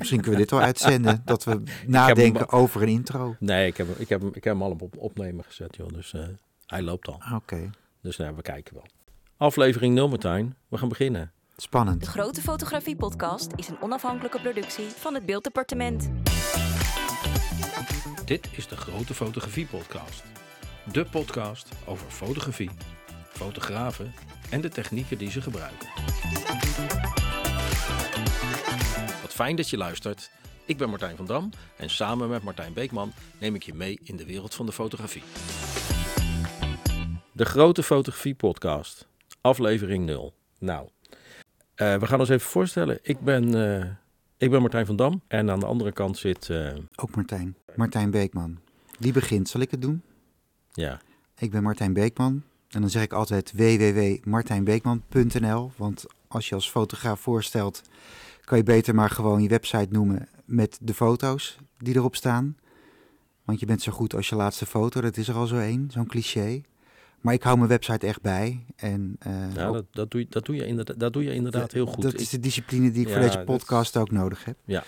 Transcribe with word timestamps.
Misschien 0.00 0.20
kunnen 0.20 0.38
we 0.38 0.46
dit 0.46 0.54
wel 0.54 0.66
uitzenden, 0.66 1.22
dat 1.32 1.44
we 1.44 1.62
nadenken 1.86 2.50
over 2.50 2.82
een 2.82 2.88
intro. 2.88 3.36
Nee, 3.38 3.66
ik 3.66 3.76
heb, 3.76 3.88
ik 3.98 4.08
heb, 4.08 4.22
ik 4.22 4.44
heb 4.44 4.52
hem 4.52 4.62
al 4.62 4.70
op 4.70 4.96
opnemen 4.96 5.44
gezet, 5.44 5.76
joh. 5.76 5.88
Dus 5.88 6.12
uh, 6.12 6.22
hij 6.66 6.82
loopt 6.82 7.08
al. 7.08 7.22
Oké. 7.34 7.70
Dus 8.02 8.16
nou, 8.16 8.36
we 8.36 8.42
kijken 8.42 8.74
wel. 8.74 8.84
Aflevering 9.36 9.94
0, 9.94 10.08
Martijn. 10.08 10.56
We 10.68 10.78
gaan 10.78 10.88
beginnen. 10.88 11.32
Spannend. 11.56 12.00
De 12.00 12.06
Grote 12.06 12.40
Fotografie 12.40 12.96
Podcast 12.96 13.52
is 13.56 13.68
een 13.68 13.80
onafhankelijke 13.80 14.40
productie 14.40 14.84
van 14.84 15.14
het 15.14 15.26
Beelddepartement. 15.26 16.10
Dit 18.24 18.48
is 18.56 18.68
de 18.68 18.76
Grote 18.76 19.14
Fotografie 19.14 19.66
Podcast. 19.66 20.22
De 20.92 21.04
podcast 21.04 21.68
over 21.86 22.10
fotografie, 22.10 22.70
fotografen 23.28 24.12
en 24.50 24.60
de 24.60 24.68
technieken 24.68 25.18
die 25.18 25.30
ze 25.30 25.40
gebruiken. 25.40 25.88
Fijn 29.40 29.56
dat 29.56 29.70
je 29.70 29.76
luistert. 29.76 30.30
Ik 30.64 30.76
ben 30.76 30.88
Martijn 30.88 31.16
van 31.16 31.26
Dam 31.26 31.50
en 31.76 31.90
samen 31.90 32.28
met 32.28 32.42
Martijn 32.42 32.72
Beekman 32.72 33.12
neem 33.38 33.54
ik 33.54 33.62
je 33.62 33.74
mee 33.74 34.00
in 34.02 34.16
de 34.16 34.24
wereld 34.24 34.54
van 34.54 34.66
de 34.66 34.72
fotografie. 34.72 35.22
De 37.32 37.44
Grote 37.44 37.82
Fotografie 37.82 38.34
Podcast, 38.34 39.06
aflevering 39.40 40.06
0. 40.06 40.34
Nou, 40.58 40.88
uh, 41.76 41.96
we 41.96 42.06
gaan 42.06 42.20
ons 42.20 42.28
even 42.28 42.48
voorstellen. 42.48 42.98
Ik 43.02 43.20
ben, 43.20 43.56
uh, 43.56 43.84
ik 44.36 44.50
ben 44.50 44.60
Martijn 44.60 44.86
van 44.86 44.96
Dam 44.96 45.22
en 45.28 45.50
aan 45.50 45.60
de 45.60 45.66
andere 45.66 45.92
kant 45.92 46.18
zit... 46.18 46.48
Uh... 46.48 46.76
Ook 46.94 47.14
Martijn, 47.14 47.56
Martijn 47.74 48.10
Beekman. 48.10 48.58
Die 48.98 49.12
begint, 49.12 49.48
zal 49.48 49.60
ik 49.60 49.70
het 49.70 49.82
doen? 49.82 50.02
Ja. 50.72 51.00
Ik 51.38 51.50
ben 51.50 51.62
Martijn 51.62 51.92
Beekman 51.92 52.42
en 52.68 52.80
dan 52.80 52.90
zeg 52.90 53.02
ik 53.02 53.12
altijd 53.12 53.52
www.martijnbeekman.nl, 53.52 55.72
want 55.76 56.04
als 56.28 56.48
je 56.48 56.54
als 56.54 56.70
fotograaf 56.70 57.20
voorstelt, 57.20 57.82
kan 58.50 58.58
je 58.58 58.64
beter 58.64 58.94
maar 58.94 59.10
gewoon 59.10 59.42
je 59.42 59.48
website 59.48 59.86
noemen 59.90 60.28
met 60.44 60.78
de 60.82 60.94
foto's 60.94 61.58
die 61.78 61.94
erop 61.94 62.16
staan. 62.16 62.56
Want 63.44 63.60
je 63.60 63.66
bent 63.66 63.82
zo 63.82 63.92
goed 63.92 64.14
als 64.14 64.28
je 64.28 64.34
laatste 64.34 64.66
foto, 64.66 65.00
dat 65.00 65.16
is 65.16 65.28
er 65.28 65.34
al 65.34 65.46
zo 65.46 65.58
één, 65.58 65.88
zo'n 65.90 66.06
cliché. 66.06 66.62
Maar 67.20 67.34
ik 67.34 67.42
hou 67.42 67.56
mijn 67.56 67.68
website 67.68 68.06
echt 68.06 68.20
bij. 68.20 68.64
En, 68.76 69.16
uh, 69.26 69.54
ja, 69.54 69.72
dat, 69.72 69.84
dat, 69.90 70.10
doe 70.10 70.20
je, 70.20 70.26
dat, 70.30 70.46
doe 70.46 70.56
je 70.56 70.66
inderdaad, 70.66 71.00
dat 71.00 71.12
doe 71.12 71.24
je 71.24 71.34
inderdaad 71.34 71.72
heel 71.72 71.86
goed. 71.86 72.02
Dat 72.02 72.14
is 72.14 72.28
de 72.28 72.40
discipline 72.40 72.90
die 72.90 73.06
ik 73.06 73.12
voor 73.12 73.20
deze 73.20 73.42
podcast 73.44 73.96
ook 73.96 74.10
nodig 74.10 74.44
heb. 74.44 74.56
Ja. 74.64 74.84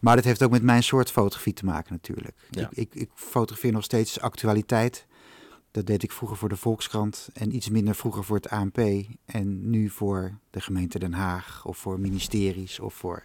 Maar 0.00 0.16
dat 0.16 0.24
heeft 0.24 0.42
ook 0.42 0.50
met 0.50 0.62
mijn 0.62 0.82
soort 0.82 1.10
fotografie 1.10 1.52
te 1.54 1.64
maken 1.64 1.92
natuurlijk. 1.92 2.36
Ja. 2.50 2.68
Ik, 2.70 2.76
ik, 2.78 2.94
ik, 2.94 3.10
fotografeer 3.14 3.72
nog 3.72 3.84
steeds 3.84 4.20
actualiteit. 4.20 5.06
Dat 5.72 5.86
deed 5.86 6.02
ik 6.02 6.12
vroeger 6.12 6.36
voor 6.36 6.48
de 6.48 6.56
Volkskrant 6.56 7.28
en 7.32 7.54
iets 7.54 7.68
minder 7.68 7.94
vroeger 7.94 8.24
voor 8.24 8.36
het 8.36 8.48
ANP. 8.48 8.78
En 9.24 9.70
nu 9.70 9.88
voor 9.88 10.38
de 10.50 10.60
gemeente 10.60 10.98
Den 10.98 11.12
Haag 11.12 11.64
of 11.64 11.76
voor 11.78 12.00
ministeries 12.00 12.80
of 12.80 12.94
voor 12.94 13.24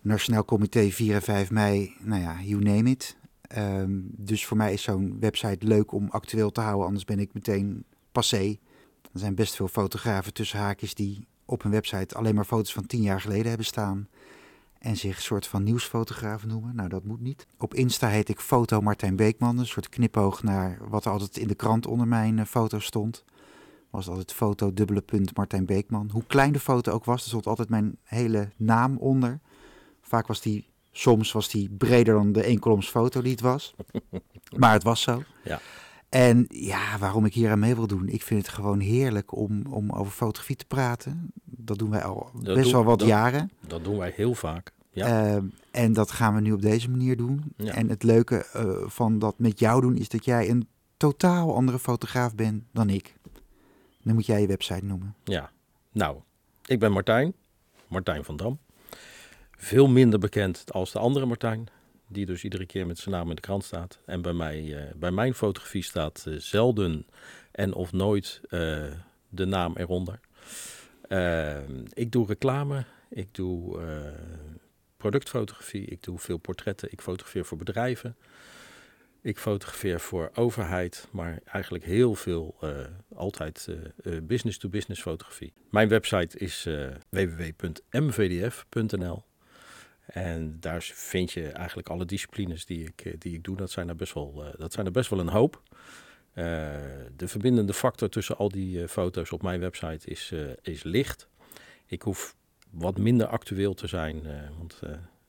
Nationaal 0.00 0.44
Comité 0.44 0.90
4 0.90 1.14
en 1.14 1.22
5 1.22 1.50
mei. 1.50 1.94
Nou 2.00 2.22
ja, 2.22 2.40
you 2.42 2.62
name 2.62 2.90
it. 2.90 3.16
Um, 3.56 4.10
dus 4.16 4.46
voor 4.46 4.56
mij 4.56 4.72
is 4.72 4.82
zo'n 4.82 5.16
website 5.20 5.66
leuk 5.66 5.92
om 5.92 6.08
actueel 6.10 6.50
te 6.50 6.60
houden, 6.60 6.86
anders 6.86 7.04
ben 7.04 7.18
ik 7.18 7.34
meteen 7.34 7.84
passé. 8.12 8.58
Er 9.12 9.20
zijn 9.20 9.34
best 9.34 9.56
veel 9.56 9.68
fotografen 9.68 10.32
tussen 10.32 10.58
haakjes 10.58 10.94
die 10.94 11.26
op 11.44 11.62
hun 11.62 11.72
website 11.72 12.14
alleen 12.14 12.34
maar 12.34 12.44
foto's 12.44 12.72
van 12.72 12.86
tien 12.86 13.02
jaar 13.02 13.20
geleden 13.20 13.48
hebben 13.48 13.66
staan. 13.66 14.08
En 14.78 14.96
zich 14.96 15.16
een 15.16 15.22
soort 15.22 15.46
van 15.46 15.62
nieuwsfotograaf 15.62 16.46
noemen. 16.46 16.74
Nou, 16.74 16.88
dat 16.88 17.04
moet 17.04 17.20
niet. 17.20 17.46
Op 17.58 17.74
Insta 17.74 18.08
heet 18.08 18.28
ik 18.28 18.40
Foto 18.40 18.80
Martijn 18.80 19.16
Beekman. 19.16 19.58
Een 19.58 19.66
soort 19.66 19.88
knipoog 19.88 20.42
naar 20.42 20.78
wat 20.88 21.04
er 21.04 21.10
altijd 21.10 21.36
in 21.36 21.48
de 21.48 21.54
krant 21.54 21.86
onder 21.86 22.06
mijn 22.08 22.38
uh, 22.38 22.44
foto 22.44 22.78
stond. 22.78 23.24
Was 23.90 24.08
altijd 24.08 24.32
foto 24.32 24.72
dubbele 24.72 25.00
punt 25.00 25.36
Martijn 25.36 25.66
Beekman. 25.66 26.10
Hoe 26.12 26.24
klein 26.26 26.52
de 26.52 26.60
foto 26.60 26.92
ook 26.92 27.04
was, 27.04 27.22
er 27.22 27.28
stond 27.28 27.46
altijd 27.46 27.68
mijn 27.68 27.96
hele 28.02 28.48
naam 28.56 28.96
onder. 28.96 29.40
Vaak 30.00 30.26
was 30.26 30.40
die 30.40 30.68
Soms 30.98 31.32
was 31.32 31.48
die 31.48 31.70
breder 31.70 32.14
dan 32.14 32.32
de 32.32 32.42
één 32.42 32.82
foto 32.82 33.22
die 33.22 33.30
het 33.30 33.40
was. 33.40 33.74
maar 34.58 34.72
het 34.72 34.82
was 34.82 35.00
zo. 35.00 35.22
Ja. 35.44 35.60
En 36.08 36.44
ja, 36.48 36.98
waarom 36.98 37.24
ik 37.24 37.34
hier 37.34 37.50
aan 37.50 37.58
mee 37.58 37.74
wil 37.74 37.86
doen. 37.86 38.08
Ik 38.08 38.22
vind 38.22 38.46
het 38.46 38.54
gewoon 38.54 38.80
heerlijk 38.80 39.36
om, 39.36 39.66
om 39.66 39.90
over 39.92 40.12
fotografie 40.12 40.56
te 40.56 40.64
praten. 40.64 41.32
Dat 41.44 41.78
doen 41.78 41.90
wij 41.90 42.02
al 42.02 42.30
best 42.40 42.70
wel 42.70 42.84
wat 42.84 43.02
jaren. 43.02 43.50
Dat 43.66 43.84
doen 43.84 43.98
wij 43.98 44.12
heel 44.16 44.34
vaak. 44.34 44.72
Ja. 44.90 45.36
Uh, 45.36 45.42
en 45.70 45.92
dat 45.92 46.10
gaan 46.10 46.34
we 46.34 46.40
nu 46.40 46.52
op 46.52 46.62
deze 46.62 46.90
manier 46.90 47.16
doen. 47.16 47.52
En 47.56 47.88
het 47.88 48.02
leuke 48.02 48.46
uh, 48.56 48.88
van 48.88 49.18
dat 49.18 49.38
met 49.38 49.58
jou 49.58 49.80
doen 49.80 49.96
is 49.96 50.08
dat 50.08 50.24
jij 50.24 50.50
een 50.50 50.68
totaal 50.96 51.54
andere 51.54 51.78
fotograaf 51.78 52.34
bent 52.34 52.62
dan 52.72 52.90
ik. 52.90 53.14
Dan 54.02 54.14
moet 54.14 54.26
jij 54.26 54.40
je 54.40 54.46
website 54.46 54.84
noemen. 54.84 55.14
Ja, 55.24 55.50
nou, 55.92 56.16
ik 56.66 56.78
ben 56.78 56.92
Martijn. 56.92 57.32
Martijn 57.88 58.24
van 58.24 58.36
Dam 58.36 58.58
veel 59.58 59.88
minder 59.88 60.18
bekend 60.18 60.72
als 60.72 60.92
de 60.92 60.98
andere 60.98 61.26
Martijn. 61.26 61.66
Die 62.10 62.26
dus 62.26 62.44
iedere 62.44 62.66
keer 62.66 62.86
met 62.86 62.98
zijn 62.98 63.14
naam 63.14 63.28
in 63.28 63.34
de 63.34 63.40
krant 63.40 63.64
staat. 63.64 63.98
En 64.06 64.22
bij, 64.22 64.32
mij, 64.32 64.62
uh, 64.62 64.82
bij 64.96 65.10
mijn 65.10 65.34
fotografie 65.34 65.82
staat 65.82 66.24
uh, 66.28 66.38
zelden 66.38 67.06
en 67.50 67.74
of 67.74 67.92
nooit 67.92 68.40
uh, 68.44 68.84
de 69.28 69.44
naam 69.44 69.76
eronder. 69.76 70.20
ik 71.92 72.12
doe 72.12 72.26
reclame, 72.26 72.84
ik 73.10 73.34
doe 73.34 73.80
productfotografie, 74.96 75.84
ik 75.84 76.02
doe 76.02 76.18
veel 76.18 76.38
portretten, 76.38 76.92
ik 76.92 77.00
fotografeer 77.00 77.44
voor 77.44 77.58
bedrijven. 77.58 78.16
Ik 79.22 79.38
fotografeer 79.38 80.00
voor 80.00 80.30
overheid, 80.34 81.08
maar 81.10 81.40
eigenlijk 81.44 81.84
heel 81.84 82.14
veel, 82.14 82.58
altijd 83.14 83.68
business-to-business 84.22 85.02
fotografie. 85.02 85.52
Mijn 85.70 85.88
website 85.88 86.38
is 86.38 86.68
www.mvdf.nl. 87.10 88.48
En 90.08 90.56
daar 90.60 90.82
vind 90.82 91.32
je 91.32 91.48
eigenlijk 91.48 91.88
alle 91.88 92.04
disciplines 92.04 92.66
die 92.66 92.86
ik, 92.86 93.00
eh, 93.04 93.12
die 93.18 93.34
ik 93.34 93.44
doe. 93.44 93.56
Dat 93.56 93.70
zijn 93.70 93.88
er 93.88 93.96
best 93.96 94.14
wel, 94.14 94.34
uh, 94.36 94.48
dat 94.58 94.72
zijn 94.72 94.86
er 94.86 94.92
best 94.92 95.10
wel 95.10 95.18
een 95.18 95.28
hoop. 95.28 95.62
Uh, 96.34 96.44
de 97.16 97.28
verbindende 97.28 97.74
factor 97.74 98.08
tussen 98.08 98.36
al 98.36 98.48
die 98.48 98.88
foto's 98.88 99.32
op 99.32 99.42
mijn 99.42 99.60
website 99.60 100.10
is, 100.10 100.32
is 100.62 100.82
licht. 100.82 101.28
Ik 101.86 102.02
hoef 102.02 102.36
wat 102.70 102.98
minder 102.98 103.26
actueel 103.26 103.74
te 103.74 103.86
zijn 103.86 104.22
want, 104.58 104.80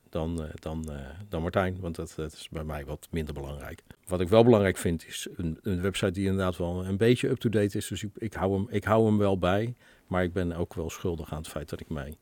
dan, 0.09 0.47
dan, 0.59 0.89
dan 1.29 1.41
Martijn, 1.41 1.79
want 1.79 1.95
dat, 1.95 2.13
dat, 2.15 2.33
is 2.33 2.49
bij 2.49 2.63
mij 2.63 2.85
wat 2.85 3.07
minder 3.11 3.33
belangrijk. 3.33 3.83
Wat 4.07 4.21
ik 4.21 4.29
wel 4.29 4.43
belangrijk 4.43 4.77
vind 4.77 5.07
is 5.07 5.27
een, 5.35 5.59
een 5.61 5.81
website 5.81 6.11
die 6.11 6.25
inderdaad 6.25 6.57
wel 6.57 6.85
een 6.85 6.97
beetje 6.97 7.29
up-to-date 7.29 7.77
is. 7.77 7.87
Dus 7.87 8.03
ik, 8.03 8.11
ik, 8.17 8.33
hou 8.33 8.53
hem, 8.53 8.67
ik 8.69 8.83
hou 8.83 9.05
hem 9.05 9.17
wel 9.17 9.37
bij, 9.37 9.75
maar 10.07 10.23
ik 10.23 10.33
ben 10.33 10.53
ook 10.53 10.73
wel 10.73 10.89
schuldig 10.89 11.31
aan 11.31 11.37
het 11.37 11.47
feit 11.47 11.69
dat 11.69 11.79
ik 11.79 11.89
mij 11.89 12.17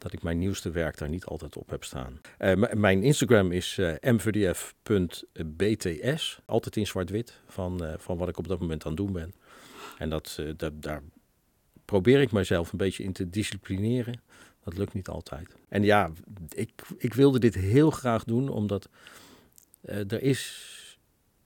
dat 0.00 0.12
ik 0.12 0.22
mijn 0.22 0.38
nieuwste 0.38 0.70
werk 0.70 0.98
daar 0.98 1.08
niet 1.08 1.24
altijd 1.24 1.56
op 1.56 1.70
heb 1.70 1.84
staan. 1.84 2.20
Uh, 2.38 2.72
mijn 2.72 3.02
Instagram 3.02 3.52
is 3.52 3.76
uh, 3.78 3.92
mvdf.bts, 4.00 5.20
altijd 6.44 6.76
in 6.76 6.86
zwart-wit, 6.86 7.40
van, 7.46 7.84
uh, 7.84 7.92
van 7.96 8.18
wat 8.18 8.28
ik 8.28 8.38
op 8.38 8.48
dat 8.48 8.60
moment 8.60 8.86
aan 8.86 8.94
doen 8.94 9.12
ben. 9.12 9.34
En 9.98 10.10
dat, 10.10 10.42
dat, 10.56 10.82
daar 10.82 11.02
probeer 11.84 12.20
ik 12.20 12.32
mezelf 12.32 12.72
een 12.72 12.78
beetje 12.78 13.04
in 13.04 13.12
te 13.12 13.30
disciplineren. 13.30 14.20
Dat 14.64 14.76
lukt 14.76 14.92
niet 14.92 15.08
altijd. 15.08 15.56
En 15.68 15.82
ja, 15.82 16.10
ik, 16.48 16.70
ik 16.96 17.14
wilde 17.14 17.38
dit 17.38 17.54
heel 17.54 17.90
graag 17.90 18.24
doen, 18.24 18.48
omdat 18.48 18.88
er 19.82 20.22
is... 20.22 20.68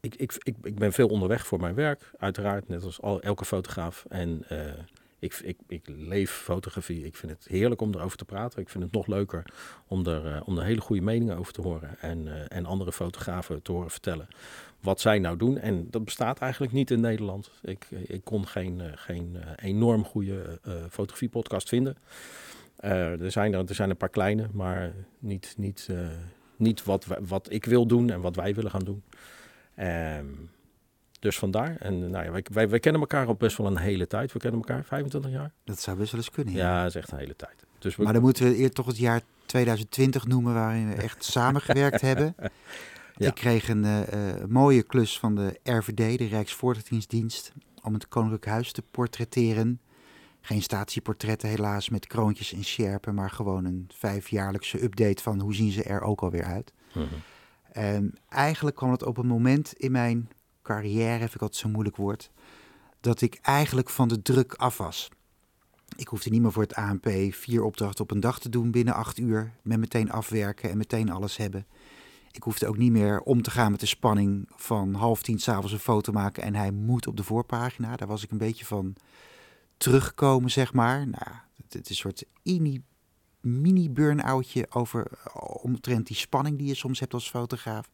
Ik, 0.01 0.15
ik, 0.15 0.35
ik, 0.43 0.57
ik 0.63 0.75
ben 0.75 0.93
veel 0.93 1.09
onderweg 1.09 1.47
voor 1.47 1.61
mijn 1.61 1.75
werk, 1.75 2.11
uiteraard, 2.19 2.69
net 2.69 2.83
als 2.83 3.01
al, 3.01 3.21
elke 3.21 3.45
fotograaf. 3.45 4.05
En 4.09 4.45
ik, 5.25 5.41
ik, 5.43 5.59
ik 5.67 5.83
leef 5.87 6.31
fotografie. 6.31 7.05
Ik 7.05 7.17
vind 7.17 7.33
het 7.33 7.47
heerlijk 7.49 7.81
om 7.81 7.95
erover 7.95 8.17
te 8.17 8.25
praten. 8.25 8.61
Ik 8.61 8.69
vind 8.69 8.85
het 8.85 8.93
nog 8.93 9.07
leuker 9.07 9.45
om 9.87 10.07
er, 10.07 10.27
uh, 10.27 10.41
om 10.45 10.59
er 10.59 10.65
hele 10.65 10.81
goede 10.81 11.03
meningen 11.03 11.37
over 11.37 11.53
te 11.53 11.61
horen. 11.61 11.99
En, 12.01 12.27
uh, 12.27 12.35
en 12.49 12.67
andere 12.67 12.93
fotografen 12.93 13.63
te 13.63 13.73
horen 13.73 13.91
vertellen 13.91 14.29
wat 14.81 15.01
zij 15.01 15.19
nou 15.19 15.37
doen. 15.37 15.59
En 15.59 15.91
dat 15.91 16.05
bestaat 16.05 16.39
eigenlijk 16.39 16.73
niet 16.73 16.91
in 16.91 17.01
Nederland. 17.01 17.51
Ik, 17.63 17.87
ik 17.91 18.25
kon 18.25 18.47
geen, 18.47 18.81
uh, 18.81 18.87
geen 18.95 19.37
enorm 19.57 20.05
goede 20.05 20.61
fotografiepodcast 20.91 21.69
vinden. 21.69 21.97
er, 22.77 23.31
zijn 23.31 23.55
er, 23.55 23.69
er 23.69 23.75
zijn 23.75 23.91
een 23.91 23.97
paar 23.97 24.09
kleine, 24.09 24.49
maar 24.53 24.93
niet, 25.19 25.55
niet, 25.57 25.89
niet 26.57 26.85
wat, 26.85 27.07
wat 27.21 27.53
ik 27.53 27.65
wil 27.65 27.87
doen 27.87 28.11
en 28.11 28.21
wat 28.21 28.37
wij 28.37 28.55
willen 28.55 28.71
gaan 28.71 28.85
doen. 28.85 29.03
Um, 30.19 30.51
dus 31.25 31.39
vandaar. 31.39 31.77
En 31.77 32.11
nou 32.11 32.25
ja, 32.25 32.31
wij, 32.31 32.45
wij, 32.53 32.69
wij, 32.69 32.81
kennen 32.81 33.01
elkaar 33.01 33.27
al 33.27 33.35
best 33.35 33.57
wel 33.57 33.67
een 33.67 33.77
hele 33.77 34.07
tijd. 34.07 34.33
We 34.33 34.39
kennen 34.39 34.61
elkaar 34.61 34.85
25 34.85 35.31
jaar. 35.31 35.53
Dat 35.65 35.81
zou 35.81 35.97
best 35.97 36.13
wel 36.13 36.21
eens 36.21 36.31
kunnen. 36.31 36.55
Ja, 36.55 36.83
dat 36.83 36.89
is 36.89 36.95
echt 36.95 37.13
een 37.13 37.19
hele 37.19 37.37
tijd. 37.37 37.65
Dus 37.79 37.97
Maar 37.97 38.13
dan 38.13 38.23
moeten 38.23 38.45
we 38.45 38.57
eerst 38.57 38.75
toch 38.75 38.87
het 38.87 38.99
jaar 38.99 39.21
2020 39.47 40.27
noemen 40.27 40.55
waarin 40.55 40.89
we 40.89 40.95
echt 40.95 41.25
samengewerkt 41.35 42.01
hebben. 42.01 42.35
Ja. 43.17 43.27
Ik 43.29 43.35
kreeg 43.35 43.69
een 43.69 43.85
uh, 43.85 44.01
mooie 44.49 44.83
klus 44.83 45.19
van 45.19 45.35
de 45.35 45.61
RVD, 45.63 46.19
de 46.19 46.27
Rijksvoorlichtingsdienst, 46.27 47.53
om 47.83 47.95
het 47.95 48.09
Koninklijk 48.09 48.47
Huis 48.47 48.73
te 48.73 48.83
portretteren. 48.91 49.81
Geen 50.41 50.63
statieportretten 50.63 51.49
helaas 51.49 51.89
met 51.89 52.07
kroontjes 52.07 52.53
en 52.53 52.65
sjerpen, 52.65 53.15
maar 53.15 53.31
gewoon 53.31 53.65
een 53.65 53.89
vijfjaarlijkse 53.95 54.83
update 54.83 55.23
van 55.23 55.41
hoe 55.41 55.55
zien 55.55 55.71
ze 55.71 55.83
er 55.83 56.01
ook 56.01 56.21
alweer 56.21 56.45
uit. 56.45 56.73
Mm 56.95 57.03
-hmm. 57.03 57.23
En 57.73 58.15
eigenlijk 58.29 58.77
kwam 58.77 58.91
het 58.91 59.03
op 59.03 59.17
een 59.17 59.27
moment 59.27 59.73
in 59.73 59.93
mijn 59.93 60.29
carrière, 60.65 61.19
vind 61.19 61.35
ik 61.35 61.41
altijd 61.41 61.61
zo'n 61.61 61.71
moeilijk 61.71 61.97
woord, 61.97 62.31
dat 63.01 63.21
ik 63.21 63.39
eigenlijk 63.43 63.91
van 63.91 64.09
de 64.09 64.23
druk 64.23 64.55
af 64.55 64.77
was. 64.77 65.09
Ik 65.97 66.09
hoefde 66.09 66.31
niet 66.31 66.43
meer 66.43 66.53
voor 66.53 66.63
het 66.63 66.75
ANP 66.75 67.09
vier 67.31 67.63
opdrachten 67.63 68.05
op 68.05 68.11
een 68.11 68.21
dag 68.21 68.39
te 68.39 68.49
doen 68.49 68.71
binnen 68.71 68.95
acht 68.95 69.19
uur. 69.19 69.53
Met 69.63 69.79
meteen 69.79 70.11
afwerken 70.11 70.71
en 70.71 70.77
meteen 70.77 71.11
alles 71.11 71.37
hebben. 71.37 71.67
Ik 72.31 72.43
hoefde 72.43 72.67
ook 72.67 72.77
niet 72.77 72.93
meer 72.93 73.21
om 73.21 73.43
te 73.43 73.51
gaan 73.51 73.71
met 73.71 73.81
de 73.81 73.87
spanning 73.87 74.49
van 74.57 74.95
half 74.95 75.23
tien 75.23 75.39
s'avonds 75.39 75.73
een 75.73 75.79
foto 75.79 76.13
maken 76.13 76.43
en 76.43 76.55
hij 76.55 76.71
moet 76.71 77.07
op 77.07 77.17
de 77.17 77.23
voorpagina. 77.23 77.97
Daar 77.97 78.09
was 78.09 78.23
ik 78.23 78.31
een 78.31 78.39
beetje 78.39 78.65
van 78.65 78.95
teruggekomen, 79.77 80.51
zeg 80.51 80.73
maar. 80.73 81.09
Nou, 81.09 81.37
het 81.69 81.75
is 81.75 81.89
een 81.89 81.95
soort 81.95 82.25
mini-burn-outje 83.45 84.67
over 84.71 85.07
omtrent 85.63 86.07
die 86.07 86.17
spanning 86.17 86.59
die 86.59 86.67
je 86.67 86.75
soms 86.75 87.01
hebt 87.01 87.15
als 87.15 87.31
fotograaf. 87.31 87.91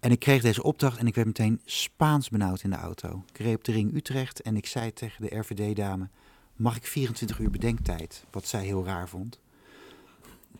En 0.00 0.10
ik 0.10 0.18
kreeg 0.18 0.42
deze 0.42 0.62
opdracht 0.62 0.98
en 0.98 1.06
ik 1.06 1.14
werd 1.14 1.26
meteen 1.26 1.60
Spaans 1.64 2.28
benauwd 2.28 2.62
in 2.62 2.70
de 2.70 2.76
auto. 2.76 3.24
Ik 3.32 3.38
reed 3.38 3.56
op 3.56 3.64
de 3.64 3.72
ring 3.72 3.94
Utrecht 3.94 4.42
en 4.42 4.56
ik 4.56 4.66
zei 4.66 4.92
tegen 4.92 5.22
de 5.22 5.38
RVD-dame, 5.38 6.08
mag 6.56 6.76
ik 6.76 6.86
24 6.86 7.38
uur 7.38 7.50
bedenktijd? 7.50 8.24
Wat 8.30 8.46
zij 8.46 8.64
heel 8.64 8.84
raar 8.84 9.08
vond. 9.08 9.40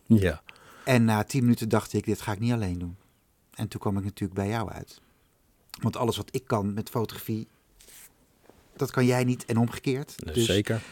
Ja. 0.05 0.41
En 0.85 1.05
na 1.05 1.23
10 1.23 1.41
minuten 1.41 1.69
dacht 1.69 1.93
ik, 1.93 2.05
dit 2.05 2.21
ga 2.21 2.31
ik 2.31 2.39
niet 2.39 2.51
alleen 2.51 2.79
doen. 2.79 2.95
En 3.53 3.67
toen 3.67 3.79
kwam 3.79 3.97
ik 3.97 4.03
natuurlijk 4.03 4.39
bij 4.39 4.49
jou 4.49 4.71
uit. 4.71 5.01
Want 5.81 5.97
alles 5.97 6.17
wat 6.17 6.35
ik 6.35 6.43
kan 6.45 6.73
met 6.73 6.89
fotografie, 6.89 7.47
dat 8.75 8.91
kan 8.91 9.05
jij 9.05 9.23
niet 9.23 9.45
en 9.45 9.57
omgekeerd. 9.57 10.15
dus 10.25 10.45
zeker. 10.45 10.83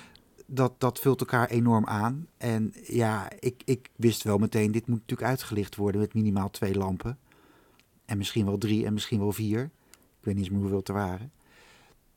Dat, 0.45 0.79
dat 0.79 0.99
vult 0.99 1.19
elkaar 1.19 1.49
enorm 1.49 1.85
aan. 1.85 2.27
En 2.37 2.73
ja, 2.83 3.29
ik, 3.39 3.61
ik 3.65 3.89
wist 3.95 4.23
wel 4.23 4.37
meteen, 4.37 4.71
dit 4.71 4.87
moet 4.87 4.99
natuurlijk 4.99 5.29
uitgelicht 5.29 5.75
worden 5.75 6.01
met 6.01 6.13
minimaal 6.13 6.49
twee 6.49 6.75
lampen. 6.75 7.19
En 8.05 8.17
misschien 8.17 8.45
wel 8.45 8.57
drie 8.57 8.85
en 8.85 8.93
misschien 8.93 9.19
wel 9.19 9.31
vier. 9.31 9.63
Ik 10.19 10.31
weet 10.31 10.35
niet 10.35 10.43
eens 10.43 10.53
meer 10.53 10.61
hoeveel 10.61 10.83
er 10.83 10.93
waren. 10.93 11.31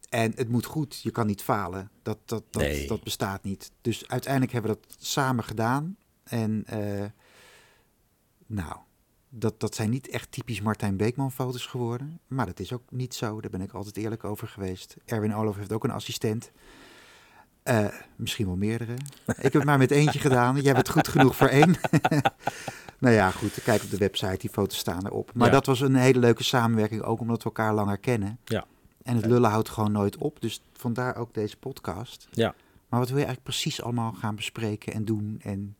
En 0.08 0.32
het 0.34 0.48
moet 0.48 0.64
goed, 0.64 1.00
je 1.02 1.10
kan 1.10 1.26
niet 1.26 1.42
falen. 1.42 1.90
Dat, 2.02 2.18
dat, 2.24 2.44
dat, 2.50 2.62
nee. 2.62 2.86
dat 2.86 3.02
bestaat 3.02 3.42
niet. 3.42 3.70
Dus 3.80 4.08
uiteindelijk 4.08 4.52
hebben 4.52 4.70
we 4.70 4.78
dat 4.80 4.96
samen 5.00 5.44
gedaan. 5.44 5.96
En 6.22 6.64
uh, 6.72 7.04
nou, 8.46 8.76
dat, 9.28 9.60
dat 9.60 9.74
zijn 9.74 9.90
niet 9.90 10.08
echt 10.08 10.32
typisch 10.32 10.60
Martijn 10.60 10.96
Beekman 10.96 11.32
foto's 11.32 11.66
geworden. 11.66 12.20
Maar 12.26 12.46
dat 12.46 12.60
is 12.60 12.72
ook 12.72 12.90
niet 12.90 13.14
zo. 13.14 13.40
Daar 13.40 13.50
ben 13.50 13.60
ik 13.60 13.72
altijd 13.72 13.96
eerlijk 13.96 14.24
over 14.24 14.48
geweest. 14.48 14.96
Erwin 15.04 15.34
Olaf 15.34 15.56
heeft 15.56 15.72
ook 15.72 15.84
een 15.84 15.90
assistent. 15.90 16.50
Uh, 17.64 17.86
misschien 18.16 18.46
wel 18.46 18.56
meerdere. 18.56 18.92
ik 19.26 19.42
heb 19.42 19.52
het 19.52 19.64
maar 19.64 19.78
met 19.78 19.90
eentje 19.90 20.18
gedaan. 20.18 20.60
Jij 20.60 20.74
bent 20.74 20.88
goed 20.88 21.08
genoeg 21.08 21.36
voor 21.36 21.46
één. 21.46 21.76
nou 22.98 23.14
ja, 23.14 23.30
goed. 23.30 23.62
Kijk 23.62 23.82
op 23.82 23.90
de 23.90 23.96
website. 23.96 24.38
Die 24.38 24.50
foto's 24.50 24.78
staan 24.78 25.06
erop. 25.06 25.30
Maar 25.34 25.50
dat 25.50 25.66
was 25.66 25.80
een 25.80 25.94
hele 25.94 26.18
leuke 26.18 26.44
samenwerking. 26.44 27.02
Ook 27.02 27.20
omdat 27.20 27.38
we 27.38 27.44
elkaar 27.44 27.74
langer 27.74 27.98
kennen. 27.98 28.38
Ja. 28.44 28.64
En 29.02 29.16
het 29.16 29.26
lullen 29.26 29.50
houdt 29.50 29.68
gewoon 29.68 29.92
nooit 29.92 30.16
op. 30.16 30.40
Dus 30.40 30.62
vandaar 30.72 31.16
ook 31.16 31.34
deze 31.34 31.56
podcast. 31.56 32.28
Ja. 32.30 32.54
Maar 32.88 33.00
wat 33.00 33.08
wil 33.08 33.18
je 33.18 33.24
eigenlijk 33.24 33.56
precies 33.56 33.82
allemaal 33.82 34.12
gaan 34.12 34.34
bespreken 34.34 34.92
en 34.92 35.04
doen? 35.04 35.40
En... 35.42 35.76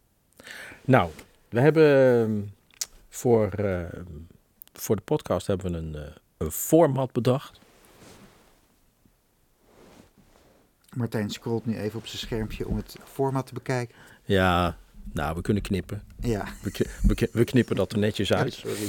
Nou, 0.85 1.11
we 1.49 1.61
hebben 1.61 2.53
voor, 3.09 3.61
uh, 3.61 3.83
voor 4.73 4.97
de 4.97 5.03
podcast 5.03 5.47
hebben 5.47 5.73
we 5.73 5.79
een, 5.79 5.95
uh, 5.95 6.15
een 6.37 6.51
format 6.51 7.13
bedacht. 7.13 7.61
Martijn 10.97 11.31
scrolt 11.31 11.67
nu 11.67 11.79
even 11.79 11.99
op 11.99 12.07
zijn 12.07 12.19
schermpje 12.19 12.69
om 12.69 12.77
het 12.77 12.97
format 13.05 13.47
te 13.47 13.55
bekijken. 13.55 13.95
Ja, 14.25 14.77
nou, 15.13 15.35
we 15.35 15.41
kunnen 15.41 15.63
knippen. 15.63 16.03
Ja. 16.21 16.45
We, 16.63 16.87
we, 17.03 17.29
we 17.33 17.45
knippen 17.45 17.77
dat 17.77 17.93
er 17.93 17.99
netjes 17.99 18.33
uit. 18.33 18.53
sorry. 18.53 18.89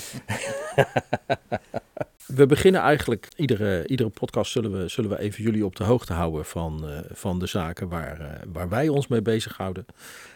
we 2.40 2.46
beginnen 2.46 2.81
eigenlijk, 2.81 3.28
iedere, 3.36 3.88
iedere 3.88 4.10
podcast 4.10 4.51
zullen 4.51 4.72
we, 4.72 4.88
zullen 4.88 5.10
we 5.10 5.19
even 5.19 5.44
jullie 5.44 5.66
op 5.66 5.75
de 5.75 5.84
hoogte 5.84 6.13
houden 6.13 6.46
van, 6.46 6.90
uh, 6.90 7.00
van 7.12 7.40
de 7.40 7.46
zaken 7.46 7.90
waar, 7.90 8.22
uh, 8.22 8.28
waar 8.54 8.69
wij 8.69 8.88
ons 8.88 9.07
mee 9.07 9.22
bezighouden. 9.22 9.86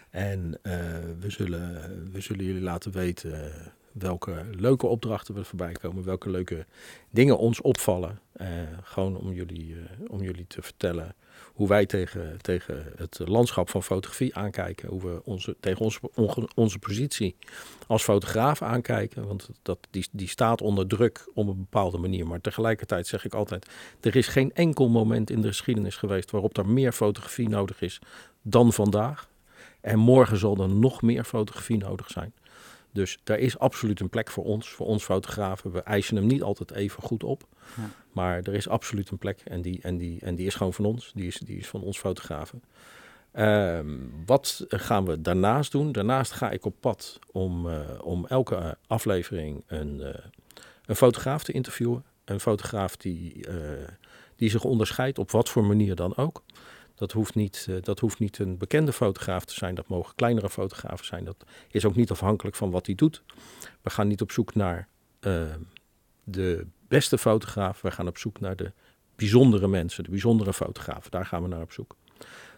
En 0.09 0.59
uh, 0.63 0.73
we, 1.19 1.29
zullen, 1.29 1.81
we 2.11 2.21
zullen 2.21 2.45
jullie 2.45 2.61
laten 2.61 2.91
weten 2.91 3.51
welke 3.91 4.45
leuke 4.51 4.87
opdrachten 4.87 5.35
er 5.35 5.45
voorbij 5.45 5.71
komen, 5.71 6.03
welke 6.03 6.29
leuke 6.29 6.65
dingen 7.09 7.37
ons 7.37 7.61
opvallen. 7.61 8.19
Gewoon 8.83 9.17
om 9.17 9.33
jullie, 9.33 9.75
om 10.07 10.21
jullie 10.23 10.45
te 10.47 10.61
vertellen 10.61 11.15
hoe 11.53 11.67
wij 11.67 11.85
tegen, 11.85 12.37
tegen 12.41 12.93
het 12.95 13.19
landschap 13.25 13.69
van 13.69 13.83
fotografie 13.83 14.35
aankijken. 14.35 14.89
Hoe 14.89 15.01
we 15.01 15.21
onze, 15.23 15.55
tegen 15.59 15.81
onze, 15.81 15.99
onze 16.55 16.79
positie 16.79 17.35
als 17.87 18.03
fotograaf 18.03 18.61
aankijken. 18.61 19.27
Want 19.27 19.49
dat, 19.61 19.79
die, 19.89 20.07
die 20.11 20.27
staat 20.27 20.61
onder 20.61 20.87
druk 20.87 21.29
op 21.33 21.47
een 21.47 21.57
bepaalde 21.57 21.97
manier. 21.97 22.27
Maar 22.27 22.41
tegelijkertijd 22.41 23.07
zeg 23.07 23.25
ik 23.25 23.33
altijd, 23.33 23.67
er 23.99 24.15
is 24.15 24.27
geen 24.27 24.53
enkel 24.53 24.89
moment 24.89 25.29
in 25.29 25.41
de 25.41 25.47
geschiedenis 25.47 25.95
geweest 25.95 26.31
waarop 26.31 26.57
er 26.57 26.67
meer 26.67 26.91
fotografie 26.91 27.49
nodig 27.49 27.81
is 27.81 27.99
dan 28.41 28.73
vandaag. 28.73 29.29
En 29.81 29.99
morgen 29.99 30.37
zal 30.37 30.57
er 30.57 30.69
nog 30.69 31.01
meer 31.01 31.23
fotografie 31.23 31.77
nodig 31.77 32.09
zijn. 32.09 32.33
Dus 32.93 33.19
daar 33.23 33.39
is 33.39 33.59
absoluut 33.59 33.99
een 33.99 34.09
plek 34.09 34.29
voor 34.29 34.43
ons, 34.43 34.69
voor 34.69 34.85
ons 34.85 35.03
fotografen. 35.03 35.71
We 35.71 35.81
eisen 35.81 36.15
hem 36.15 36.25
niet 36.25 36.41
altijd 36.41 36.71
even 36.71 37.03
goed 37.03 37.23
op. 37.23 37.43
Ja. 37.75 37.89
Maar 38.11 38.37
er 38.37 38.53
is 38.53 38.67
absoluut 38.67 39.09
een 39.09 39.17
plek 39.17 39.41
en 39.43 39.61
die, 39.61 39.79
en 39.81 39.97
die, 39.97 40.19
en 40.21 40.35
die 40.35 40.45
is 40.45 40.55
gewoon 40.55 40.73
van 40.73 40.85
ons. 40.85 41.11
Die 41.15 41.27
is, 41.27 41.37
die 41.37 41.57
is 41.57 41.67
van 41.67 41.81
ons 41.81 41.99
fotografen. 41.99 42.63
Uh, 43.35 43.79
wat 44.25 44.65
gaan 44.67 45.05
we 45.05 45.21
daarnaast 45.21 45.71
doen? 45.71 45.91
Daarnaast 45.91 46.31
ga 46.31 46.51
ik 46.51 46.65
op 46.65 46.75
pad 46.79 47.19
om, 47.31 47.67
uh, 47.67 47.79
om 48.01 48.25
elke 48.25 48.77
aflevering 48.87 49.63
een, 49.67 49.99
uh, 49.99 50.07
een 50.85 50.95
fotograaf 50.95 51.43
te 51.43 51.51
interviewen. 51.51 52.03
Een 52.25 52.39
fotograaf 52.39 52.97
die, 52.97 53.47
uh, 53.47 53.55
die 54.35 54.49
zich 54.49 54.63
onderscheidt 54.63 55.19
op 55.19 55.31
wat 55.31 55.49
voor 55.49 55.65
manier 55.65 55.95
dan 55.95 56.15
ook. 56.15 56.43
Dat 56.95 57.11
hoeft, 57.11 57.35
niet, 57.35 57.65
uh, 57.69 57.81
dat 57.81 57.99
hoeft 57.99 58.19
niet 58.19 58.39
een 58.39 58.57
bekende 58.57 58.93
fotograaf 58.93 59.45
te 59.45 59.53
zijn. 59.53 59.75
Dat 59.75 59.87
mogen 59.87 60.15
kleinere 60.15 60.49
fotografen 60.49 61.05
zijn. 61.05 61.25
Dat 61.25 61.45
is 61.71 61.85
ook 61.85 61.95
niet 61.95 62.11
afhankelijk 62.11 62.55
van 62.55 62.71
wat 62.71 62.85
hij 62.85 62.95
doet. 62.95 63.23
We 63.81 63.89
gaan 63.89 64.07
niet 64.07 64.21
op 64.21 64.31
zoek 64.31 64.55
naar 64.55 64.87
uh, 65.21 65.43
de 66.23 66.67
beste 66.87 67.17
fotograaf. 67.17 67.81
We 67.81 67.91
gaan 67.91 68.07
op 68.07 68.17
zoek 68.17 68.39
naar 68.39 68.55
de 68.55 68.71
bijzondere 69.15 69.67
mensen, 69.67 70.03
de 70.03 70.09
bijzondere 70.09 70.53
fotografen. 70.53 71.11
Daar 71.11 71.25
gaan 71.25 71.41
we 71.41 71.47
naar 71.47 71.61
op 71.61 71.71
zoek. 71.71 71.95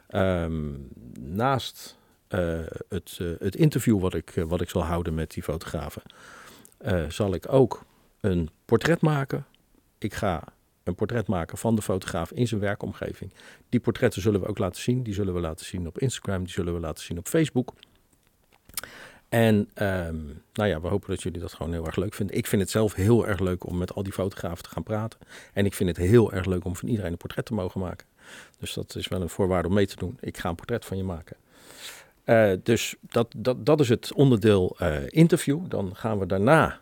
Um, 0.10 0.88
naast 1.20 1.98
uh, 2.30 2.60
het, 2.90 3.20
het, 3.40 3.56
interview 3.56 4.00
wat 4.00 4.14
ik, 4.14 4.34
wat 4.48 4.62
ik 4.62 4.70
zal 4.70 4.84
houden 4.84 5.14
met 5.14 5.32
die 5.32 5.44
fotografen, 5.44 6.02
zal 7.08 7.34
ik 7.34 7.54
ook 7.54 7.86
een 8.20 8.50
portret 8.66 9.02
maken. 9.02 9.46
Ik 9.98 10.14
ga 10.14 10.44
een 10.88 10.96
portret 10.96 11.28
maken 11.28 11.58
van 11.58 11.76
de 11.76 11.82
fotograaf 11.82 12.32
in 12.32 12.48
zijn 12.48 12.62
werkomgeving. 12.62 13.34
Die 13.70 13.80
portretten 13.80 14.22
zullen 14.22 14.42
we 14.42 14.48
ook 14.48 14.58
laten 14.58 14.82
zien. 14.82 15.04
Die 15.04 15.14
zullen 15.14 15.34
we 15.34 15.40
laten 15.40 15.66
zien 15.66 15.88
op 15.88 16.00
Instagram, 16.00 16.44
die 16.44 16.54
zullen 16.54 16.74
we 16.74 16.80
laten 16.80 17.04
zien 17.04 17.18
op 17.18 17.28
Facebook. 17.28 17.74
En 19.30 19.56
um, 19.56 20.42
nou 20.54 20.70
ja, 20.70 20.82
we 20.82 20.88
hopen 20.88 21.10
dat 21.10 21.24
jullie 21.24 21.40
dat 21.40 21.54
gewoon 21.54 21.72
heel 21.72 21.86
erg 21.86 21.96
leuk 21.96 22.14
vinden. 22.14 22.38
Ik 22.38 22.48
vind 22.48 22.62
het 22.62 22.72
zelf 22.72 22.94
heel 22.94 23.28
erg 23.28 23.40
leuk 23.40 23.66
om 23.66 23.78
met 23.78 23.94
al 23.94 24.04
die 24.04 24.14
fotografen 24.14 24.64
te 24.64 24.70
gaan 24.70 24.84
praten. 24.84 25.20
En 25.54 25.66
ik 25.66 25.74
vind 25.74 25.90
het 25.90 26.08
heel 26.08 26.34
erg 26.34 26.46
leuk 26.46 26.66
om 26.66 26.76
van 26.76 26.90
iedereen 26.90 27.12
een 27.12 27.18
portret 27.18 27.46
te 27.46 27.54
mogen 27.54 27.80
maken. 27.80 28.08
Dus 28.60 28.74
dat 28.74 28.96
is 28.96 29.08
wel 29.08 29.22
een 29.22 29.30
voorwaarde 29.30 29.68
om 29.68 29.74
mee 29.74 29.88
te 29.88 29.96
doen. 29.96 30.18
Ik 30.20 30.38
ga 30.38 30.50
een 30.50 30.56
portret 30.56 30.86
van 30.86 30.98
je 30.98 31.04
maken. 31.04 31.36
Uh, 32.26 32.52
dus 32.64 32.96
dat, 33.02 33.34
dat, 33.38 33.66
dat 33.66 33.80
is 33.80 33.90
het 33.90 34.14
onderdeel 34.14 34.76
uh, 34.82 34.98
interview. 35.08 35.70
Dan 35.70 35.96
gaan 35.96 36.20
we 36.20 36.26
daarna, 36.26 36.80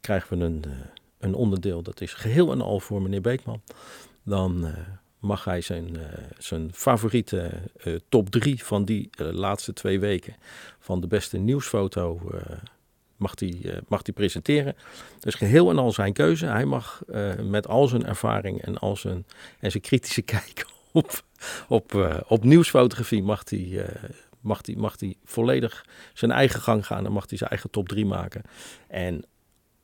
krijgen 0.00 0.38
we 0.38 0.44
een... 0.44 0.64
Uh, 0.66 0.72
een 1.20 1.34
onderdeel, 1.34 1.82
dat 1.82 2.00
is 2.00 2.14
geheel 2.14 2.52
en 2.52 2.60
al 2.60 2.80
voor 2.80 3.02
meneer 3.02 3.20
Beekman. 3.20 3.62
Dan 4.22 4.66
uh, 4.66 4.72
mag 5.18 5.44
hij 5.44 5.60
zijn, 5.60 5.96
uh, 5.96 6.02
zijn 6.38 6.70
favoriete 6.72 7.50
uh, 7.84 7.96
top 8.08 8.30
drie 8.30 8.64
van 8.64 8.84
die 8.84 9.10
laatste 9.16 9.72
twee 9.72 10.00
weken 10.00 10.36
van 10.78 11.00
de 11.00 11.06
beste 11.06 11.38
nieuwsfoto 11.38 12.20
mag 13.16 13.32
hij 13.38 13.80
mag 13.88 14.02
die 14.02 14.14
presenteren. 14.14 14.76
Dus 15.18 15.34
geheel 15.34 15.70
en 15.70 15.78
al 15.78 15.92
zijn 15.92 16.12
keuze. 16.12 16.46
Hij 16.46 16.64
mag 16.64 17.02
met 17.42 17.66
al 17.66 17.88
zijn 17.88 18.06
ervaring 18.06 18.62
en, 18.62 18.78
al 18.78 18.96
zijn, 18.96 19.26
en 19.58 19.70
zijn 19.70 19.82
kritische 19.82 20.22
kijk 20.36 20.66
op, 20.92 21.22
op, 21.68 22.20
op 22.26 22.44
nieuwsfotografie 22.44 23.22
mag 23.22 23.42
hij 23.48 23.86
mag 24.40 24.66
hij 24.66 24.74
mag 24.76 24.96
die 24.96 25.16
volledig 25.24 25.86
zijn 26.14 26.30
eigen 26.30 26.60
gang 26.60 26.86
gaan 26.86 27.06
en 27.06 27.12
mag 27.12 27.28
hij 27.28 27.38
zijn 27.38 27.50
eigen 27.50 27.70
top 27.70 27.88
3 27.88 28.06
maken. 28.06 28.42
En 28.88 29.24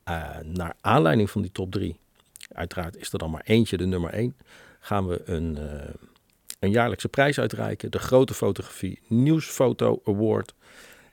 uh, 0.08 0.38
naar 0.42 0.74
aanleiding 0.80 1.30
van 1.30 1.42
die 1.42 1.52
top 1.52 1.72
3, 1.72 1.96
uiteraard 2.52 2.96
is 2.96 3.12
er 3.12 3.18
dan 3.18 3.30
maar 3.30 3.42
eentje, 3.44 3.76
de 3.76 3.86
nummer 3.86 4.10
1, 4.10 4.36
gaan 4.80 5.06
we 5.06 5.22
een, 5.24 5.56
uh, 5.58 5.94
een 6.58 6.70
jaarlijkse 6.70 7.08
prijs 7.08 7.38
uitreiken. 7.38 7.90
De 7.90 7.98
Grote 7.98 8.34
Fotografie 8.34 9.00
Nieuwsfoto 9.06 10.00
Award. 10.04 10.54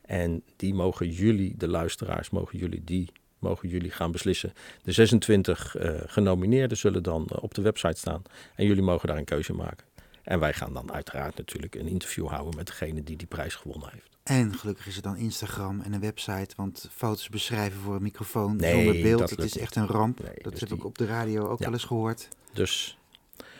En 0.01 0.43
die 0.55 0.73
mogen 0.73 1.09
jullie, 1.09 1.57
de 1.57 1.67
luisteraars, 1.67 2.29
mogen 2.29 2.57
jullie 2.57 2.83
die 2.83 3.11
mogen 3.43 3.69
jullie 3.69 3.91
gaan 3.91 4.11
beslissen. 4.11 4.53
De 4.83 4.91
26 4.91 5.75
uh, 5.75 5.91
genomineerden 6.05 6.77
zullen 6.77 7.03
dan 7.03 7.27
op 7.39 7.53
de 7.53 7.61
website 7.61 7.97
staan. 7.97 8.21
En 8.55 8.65
jullie 8.65 8.83
mogen 8.83 9.07
daar 9.07 9.17
een 9.17 9.23
keuze 9.23 9.53
maken. 9.53 9.85
En 10.23 10.39
wij 10.39 10.53
gaan 10.53 10.73
dan 10.73 10.91
uiteraard 10.91 11.37
natuurlijk 11.37 11.75
een 11.75 11.87
interview 11.87 12.27
houden 12.27 12.55
met 12.55 12.67
degene 12.67 13.03
die 13.03 13.15
die 13.15 13.27
prijs 13.27 13.55
gewonnen 13.55 13.89
heeft. 13.91 14.17
En 14.23 14.55
gelukkig 14.55 14.87
is 14.87 14.95
er 14.95 15.01
dan 15.01 15.17
Instagram 15.17 15.81
en 15.81 15.93
een 15.93 15.99
website, 15.99 16.55
want 16.55 16.89
foto's 16.93 17.29
beschrijven 17.29 17.79
voor 17.79 17.95
een 17.95 18.01
microfoon 18.01 18.55
nee, 18.55 18.73
zonder 18.73 19.01
beeld, 19.01 19.19
dat, 19.19 19.29
dat 19.29 19.45
is 19.45 19.57
echt 19.57 19.75
een 19.75 19.87
ramp. 19.87 20.19
Nee, 20.19 20.33
dat 20.41 20.51
dus 20.51 20.59
heb 20.59 20.69
die... 20.69 20.77
ik 20.77 20.85
op 20.85 20.97
de 20.97 21.05
radio 21.05 21.47
ook 21.47 21.59
ja. 21.59 21.65
wel 21.65 21.73
eens 21.73 21.83
gehoord. 21.83 22.27
Dus 22.53 22.97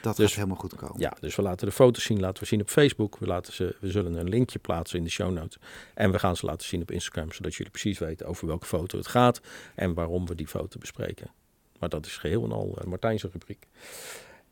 Dat 0.02 0.16
dus, 0.16 0.26
gaat 0.26 0.36
helemaal 0.36 0.58
goed 0.58 0.76
komen. 0.76 1.00
Ja, 1.00 1.14
dus 1.20 1.36
we 1.36 1.42
laten 1.42 1.68
de 1.68 1.74
foto's 1.74 2.04
zien, 2.04 2.20
laten 2.20 2.44
we 2.44 2.50
zien 2.50 2.62
op 2.62 2.70
Facebook. 2.70 3.18
We, 3.18 3.26
laten 3.28 3.54
ze, 3.54 3.76
we 3.80 3.92
zullen 3.92 4.14
een 4.14 4.30
linkje 4.30 4.60
plaatsen 4.60 4.98
in 4.98 5.04
de 5.04 5.12
show 5.12 5.32
notes. 5.32 5.58
En 5.94 6.12
we 6.12 6.20
gaan 6.20 6.36
ze 6.36 6.46
laten 6.46 6.68
zien 6.68 6.82
op 6.82 6.92
Instagram, 6.92 7.32
zodat 7.32 7.56
jullie 7.56 7.72
precies 7.72 8.00
weten 8.00 8.28
over 8.28 8.48
welke 8.48 8.66
foto 8.66 8.98
het 8.98 9.08
gaat 9.08 9.42
en 9.76 9.94
waarom 9.94 10.28
we 10.28 10.36
die 10.36 10.48
foto 10.48 10.80
bespreken. 10.80 11.32
Maar 11.80 11.90
dat 11.90 12.06
is 12.06 12.18
geheel 12.18 12.44
en 12.44 12.52
al 12.52 12.78
uh, 12.80 12.84
Martijnse 12.84 13.30
rubriek. 13.32 13.68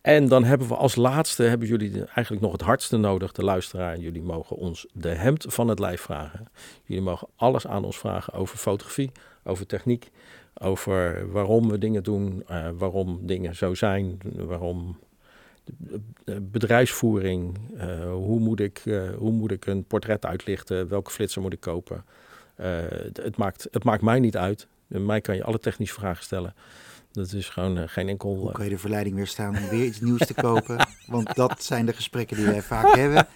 En 0.02 0.28
dan 0.28 0.44
hebben 0.44 0.68
we 0.68 0.76
als 0.76 0.96
laatste, 0.96 1.44
hebben 1.44 1.68
jullie 1.68 2.06
eigenlijk 2.06 2.42
nog 2.42 2.52
het 2.52 2.62
hardste 2.62 2.98
nodig, 2.98 3.32
de 3.32 3.44
luisteraar. 3.44 3.98
Jullie 3.98 4.22
mogen 4.22 4.56
ons 4.56 4.86
de 4.94 5.10
hemd 5.10 5.46
van 5.48 5.68
het 5.68 5.80
lijf 5.80 6.02
vragen. 6.02 6.48
Jullie 6.84 7.04
mogen 7.04 7.28
alles 7.36 7.68
aan 7.68 7.84
ons 7.84 7.98
vragen 7.98 8.34
over 8.34 8.58
fotografie, 8.58 9.12
over 9.44 9.66
techniek, 9.66 10.12
over 10.54 11.32
waarom 11.32 11.70
we 11.70 11.78
dingen 11.78 12.04
doen, 12.04 12.44
uh, 12.52 12.70
waarom 12.78 13.20
dingen 13.22 13.56
zo 13.56 13.74
zijn, 13.74 14.20
waarom 14.36 15.00
bedrijfsvoering, 16.42 17.58
uh, 17.74 18.12
hoe, 18.12 18.40
moet 18.40 18.60
ik, 18.60 18.82
uh, 18.86 19.10
hoe 19.18 19.32
moet 19.32 19.52
ik 19.52 19.66
een 19.66 19.84
portret 19.84 20.26
uitlichten, 20.26 20.88
welke 20.88 21.12
flitser 21.12 21.42
moet 21.42 21.54
ik 21.54 21.60
kopen. 21.60 22.06
het, 23.14 23.38
maakt, 23.38 23.68
het 23.72 23.84
maakt 23.84 24.02
mij 24.02 24.20
niet 24.20 24.38
uit. 24.38 24.68
Mij 24.88 25.22
kan 25.22 25.36
je 25.36 25.44
alle 25.44 25.60
technische 25.60 25.94
vragen 25.94 26.24
stellen. 26.24 26.54
Dat 27.12 27.32
is 27.32 27.50
gewoon 27.50 27.78
uh, 27.78 27.84
geen 27.88 28.10
enkel. 28.10 28.36
Hoe 28.36 28.52
kan 28.52 28.64
je 28.64 28.70
de 28.70 28.78
verleiding 28.78 29.16
weerstaan 29.16 29.58
om 29.58 29.70
weer 29.70 29.86
iets 29.86 30.02
nieuws 30.02 30.26
te 30.26 30.34
kopen? 30.34 30.88
Want 31.08 31.36
dat 31.36 31.64
zijn 31.64 31.86
de 31.86 31.94
gesprekken 31.94 32.38
die 32.38 32.46
wij 32.46 32.62
vaak 32.62 32.96
hebben. 32.96 33.28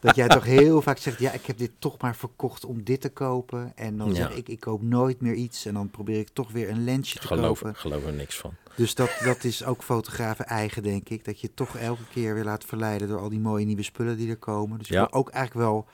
Dat 0.00 0.16
jij 0.16 0.28
toch 0.28 0.44
heel 0.44 0.82
vaak 0.82 0.98
zegt: 0.98 1.18
Ja, 1.18 1.32
ik 1.32 1.46
heb 1.46 1.58
dit 1.58 1.70
toch 1.78 2.00
maar 2.00 2.16
verkocht 2.16 2.64
om 2.64 2.82
dit 2.84 3.00
te 3.00 3.08
kopen. 3.08 3.72
En 3.76 3.96
dan 3.96 4.14
zeg 4.14 4.34
ik: 4.34 4.48
Ik 4.48 4.60
koop 4.60 4.82
nooit 4.82 5.20
meer 5.20 5.34
iets. 5.34 5.66
En 5.66 5.74
dan 5.74 5.90
probeer 5.90 6.18
ik 6.18 6.28
toch 6.32 6.52
weer 6.52 6.68
een 6.68 6.84
lensje 6.84 7.18
te 7.18 7.26
geloof, 7.26 7.60
kopen. 7.60 7.76
Geloof 7.76 8.06
er 8.06 8.12
niks 8.12 8.38
van. 8.38 8.54
Dus 8.76 8.94
dat, 8.94 9.20
dat 9.24 9.44
is 9.44 9.64
ook 9.64 9.82
fotografen 9.82 10.46
eigen, 10.46 10.82
denk 10.82 11.08
ik. 11.08 11.24
Dat 11.24 11.40
je 11.40 11.54
toch 11.54 11.76
elke 11.76 12.04
keer 12.10 12.34
weer 12.34 12.44
laat 12.44 12.64
verleiden 12.64 13.08
door 13.08 13.20
al 13.20 13.28
die 13.28 13.40
mooie 13.40 13.64
nieuwe 13.64 13.82
spullen 13.82 14.16
die 14.16 14.30
er 14.30 14.36
komen. 14.36 14.78
Dus 14.78 14.88
ja. 14.88 15.08
ook 15.10 15.30
eigenlijk 15.30 15.66
wel. 15.66 15.86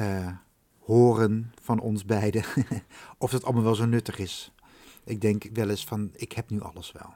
Uh, 0.00 0.28
horen 0.88 1.52
van 1.62 1.80
ons 1.80 2.04
beiden 2.04 2.44
of 3.18 3.30
het 3.30 3.44
allemaal 3.44 3.62
wel 3.62 3.74
zo 3.74 3.86
nuttig 3.86 4.18
is. 4.18 4.52
Ik 5.08 5.20
denk 5.20 5.44
wel 5.52 5.68
eens 5.68 5.84
van, 5.84 6.10
ik 6.14 6.32
heb 6.32 6.50
nu 6.50 6.60
alles 6.60 6.92
wel. 6.92 7.14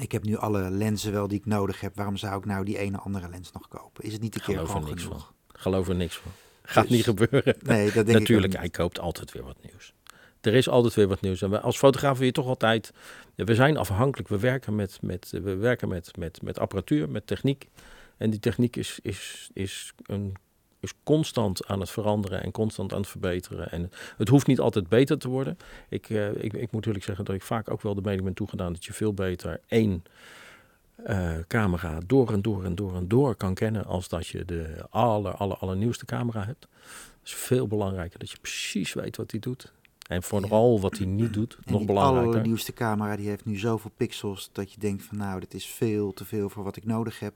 Ik 0.00 0.12
heb 0.12 0.24
nu 0.24 0.36
alle 0.36 0.70
lenzen 0.70 1.12
wel 1.12 1.28
die 1.28 1.38
ik 1.38 1.46
nodig 1.46 1.80
heb. 1.80 1.96
Waarom 1.96 2.16
zou 2.16 2.38
ik 2.38 2.44
nou 2.44 2.64
die 2.64 2.78
ene 2.78 2.98
andere 2.98 3.28
lens 3.28 3.52
nog 3.52 3.68
kopen? 3.68 4.04
Is 4.04 4.12
het 4.12 4.22
niet 4.22 4.34
een 4.34 4.40
keer 4.40 4.66
gewoon 4.66 4.84
niks 4.84 5.02
genoeg? 5.02 5.24
Van. 5.24 5.60
Geloof 5.60 5.88
er 5.88 5.94
niks 5.94 6.16
van. 6.16 6.30
Gaat 6.62 6.88
dus, 6.88 6.92
niet 6.96 7.04
gebeuren. 7.04 7.56
Nee, 7.62 7.92
dat 7.92 8.06
denk 8.06 8.18
Natuurlijk, 8.18 8.52
ik 8.52 8.58
hij 8.58 8.70
koopt 8.70 9.00
altijd 9.00 9.32
weer 9.32 9.42
wat 9.42 9.62
nieuws. 9.62 9.94
Er 10.40 10.54
is 10.54 10.68
altijd 10.68 10.94
weer 10.94 11.08
wat 11.08 11.20
nieuws. 11.20 11.42
En 11.42 11.50
we, 11.50 11.60
als 11.60 11.78
fotograaf 11.78 12.18
wil 12.18 12.26
je 12.26 12.32
toch 12.32 12.46
altijd... 12.46 12.92
We 13.34 13.54
zijn 13.54 13.76
afhankelijk. 13.76 14.28
We 14.28 14.38
werken 14.38 14.74
met, 14.74 14.98
met, 15.02 15.30
we 15.30 15.54
werken 15.54 15.88
met, 15.88 16.16
met, 16.16 16.42
met 16.42 16.58
apparatuur, 16.58 17.10
met 17.10 17.26
techniek. 17.26 17.68
En 18.16 18.30
die 18.30 18.40
techniek 18.40 18.76
is, 18.76 18.98
is, 19.02 19.50
is 19.52 19.92
een 20.02 20.36
is 20.80 20.94
constant 21.02 21.66
aan 21.66 21.80
het 21.80 21.90
veranderen 21.90 22.42
en 22.42 22.50
constant 22.50 22.92
aan 22.92 23.00
het 23.00 23.08
verbeteren. 23.08 23.70
En 23.70 23.90
het 24.16 24.28
hoeft 24.28 24.46
niet 24.46 24.60
altijd 24.60 24.88
beter 24.88 25.18
te 25.18 25.28
worden. 25.28 25.58
Ik, 25.88 26.08
uh, 26.08 26.28
ik, 26.28 26.36
ik 26.36 26.52
moet 26.52 26.72
natuurlijk 26.72 27.04
zeggen 27.04 27.24
dat 27.24 27.34
ik 27.34 27.42
vaak 27.42 27.70
ook 27.70 27.82
wel 27.82 27.94
de 27.94 28.00
mening 28.00 28.24
ben 28.24 28.34
toegedaan 28.34 28.72
dat 28.72 28.84
je 28.84 28.92
veel 28.92 29.14
beter 29.14 29.60
één 29.66 30.04
uh, 31.06 31.32
camera 31.46 31.98
door 32.06 32.32
en 32.32 32.42
door 32.42 32.64
en 32.64 32.74
door 32.74 32.94
en 32.94 33.08
door 33.08 33.34
kan 33.34 33.54
kennen 33.54 33.84
als 33.84 34.08
dat 34.08 34.26
je 34.26 34.44
de 34.44 34.86
aller, 34.90 35.34
aller, 35.34 35.56
allernieuwste 35.56 36.04
camera 36.04 36.44
hebt. 36.44 36.66
Het 37.18 37.28
is 37.28 37.34
veel 37.34 37.66
belangrijker 37.66 38.18
dat 38.18 38.30
je 38.30 38.38
precies 38.40 38.92
weet 38.92 39.16
wat 39.16 39.30
hij 39.30 39.40
doet. 39.40 39.72
En 40.06 40.22
vooral 40.22 40.80
wat 40.80 40.96
hij 40.96 41.06
niet 41.06 41.32
doet, 41.32 41.58
en 41.64 41.72
nog 41.72 41.84
belangrijker. 41.84 42.42
De 42.42 42.46
nieuwste 42.48 42.72
camera 42.72 43.16
die 43.16 43.28
heeft 43.28 43.44
nu 43.44 43.58
zoveel 43.58 43.90
pixels 43.96 44.50
dat 44.52 44.72
je 44.72 44.80
denkt 44.80 45.02
van 45.02 45.16
nou, 45.16 45.40
dit 45.40 45.54
is 45.54 45.66
veel 45.66 46.12
te 46.12 46.24
veel 46.24 46.48
voor 46.48 46.64
wat 46.64 46.76
ik 46.76 46.84
nodig 46.84 47.20
heb. 47.20 47.34